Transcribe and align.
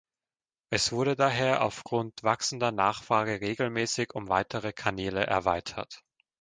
Es 0.71 0.91
wurde 0.91 1.15
daher 1.15 1.63
auf 1.63 1.83
Grund 1.83 2.23
wachsender 2.23 2.71
Nachfrage 2.71 3.39
regelmäßig 3.39 4.13
um 4.15 4.29
weitere 4.29 4.73
Kanäle 4.73 5.27
erweitert. 5.27 6.01